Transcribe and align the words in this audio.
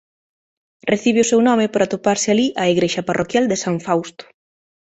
Recibe 0.91 1.19
o 1.21 1.29
seu 1.31 1.39
nome 1.49 1.65
por 1.73 1.81
atoparse 1.83 2.27
alí 2.29 2.47
a 2.61 2.65
igrexa 2.73 3.05
parroquial 3.09 3.45
de 3.47 3.57
San 3.63 3.75
Fausto. 3.85 4.23